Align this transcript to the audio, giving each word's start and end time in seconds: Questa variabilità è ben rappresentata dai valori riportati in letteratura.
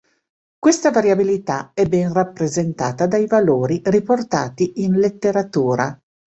Questa 0.57 0.89
variabilità 0.89 1.73
è 1.75 1.85
ben 1.85 2.11
rappresentata 2.11 3.05
dai 3.05 3.27
valori 3.27 3.81
riportati 3.85 4.81
in 4.83 4.93
letteratura. 4.93 5.95